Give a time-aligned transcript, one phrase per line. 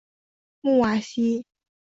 [0.61, 1.45] 穆瓦西。